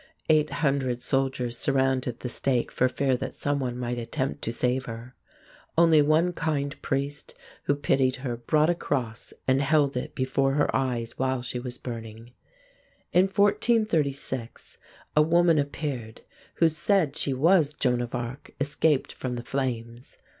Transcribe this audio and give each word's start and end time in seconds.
Eight 0.29 0.49
hundred 0.49 0.99
soldiers 1.03 1.59
surrounded 1.59 2.21
the 2.21 2.27
stake 2.27 2.71
for 2.71 2.89
fear 2.89 3.15
that 3.17 3.35
someone 3.35 3.77
might 3.77 3.99
attempt 3.99 4.41
to 4.41 4.51
save 4.51 4.85
her. 4.85 5.13
Only 5.77 6.01
one 6.01 6.33
kind 6.33 6.75
priest 6.81 7.35
who 7.65 7.75
pitied 7.75 8.15
her 8.15 8.35
brought 8.35 8.71
a 8.71 8.73
cross 8.73 9.31
and 9.47 9.61
held 9.61 9.95
it 9.95 10.15
before 10.15 10.53
her 10.53 10.75
eyes 10.75 11.19
while 11.19 11.43
she 11.43 11.59
was 11.59 11.77
burning. 11.77 12.31
In 13.13 13.25
1436 13.25 14.79
a 15.15 15.21
woman 15.21 15.59
appeared 15.59 16.21
who 16.55 16.67
said 16.67 17.15
she 17.15 17.35
was 17.35 17.71
Joan 17.75 18.01
of 18.01 18.15
Arc 18.15 18.53
escaped 18.59 19.13
from 19.13 19.35
the 19.35 19.43
flames. 19.43 20.17